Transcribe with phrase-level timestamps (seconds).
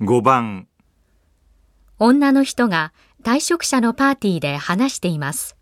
[0.00, 0.66] 5番
[2.00, 2.92] 女の人が
[3.22, 5.56] 退職者のパーティーで話しています。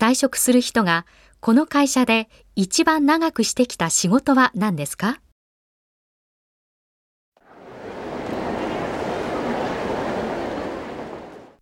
[0.00, 1.06] 退職する人が
[1.38, 5.20] この会社で一番長くしてきた仕事は何ですか？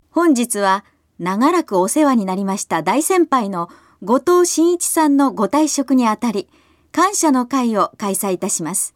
[0.09, 0.83] 本日は
[1.19, 3.69] 長らくお世話になりました大先輩の
[4.01, 6.49] 後藤真一さんのご退職にあたり、
[6.91, 8.95] 感謝の会を開催いたします。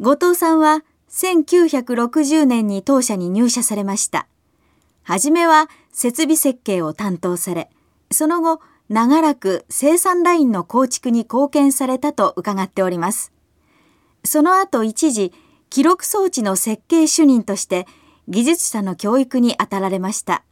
[0.00, 0.82] 後藤さんは
[1.14, 4.26] 1960年に当社に入社されました。
[5.04, 7.70] はじめは設備設計を担当され、
[8.10, 13.32] その後、長らく生産ラインの構築に貢献されたと伺っております。
[14.24, 15.32] その後一時、
[15.70, 17.86] 記録装置の設計主任として
[18.28, 20.42] 技術者の教育に当たられました。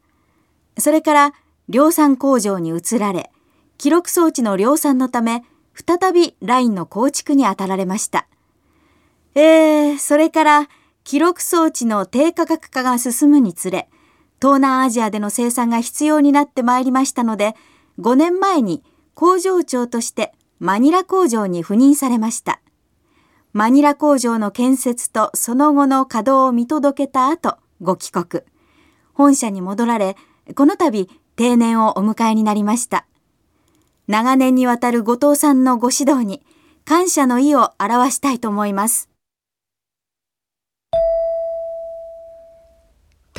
[0.79, 1.35] それから
[1.69, 3.33] 量産工場に移られ、
[3.79, 5.43] 記録装置の量産のため、
[5.75, 8.29] 再びラインの構築に当たられました。
[9.35, 10.69] えー、それから
[11.05, 13.89] 記録装置の低価格化が進むにつれ、
[14.41, 17.55] 東南アジアでの生産が必要になってまいりましたので、
[17.99, 18.83] 5年前に
[19.15, 22.61] 工場長としてマニラ工場に赴任されました。
[23.53, 28.43] マニラ工場の建設とその後の稼働を見届けた後、ご帰国。
[29.13, 30.17] 本社に戻られ、
[30.55, 33.07] この度定年をお迎えになりました。
[34.09, 36.43] 長年にわたる後藤さんのご指導に
[36.85, 39.12] 感謝の意を表したいと思います。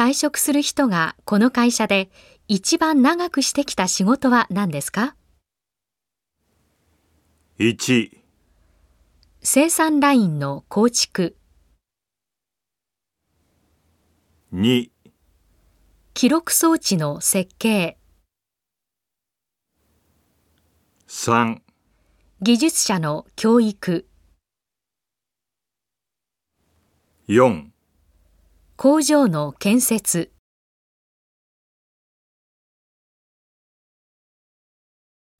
[0.03, 2.09] 退職する人がこの会社で
[2.49, 5.15] 一番長くしてきた仕事は何ですか
[7.57, 8.09] ？1
[9.39, 11.37] 生産ラインの構築、
[14.53, 14.89] 2
[16.13, 17.97] 記録装置の設計、
[21.07, 21.61] 3
[22.41, 24.05] 技術者の教育、
[27.29, 27.72] 4
[28.83, 30.29] 工場の建設、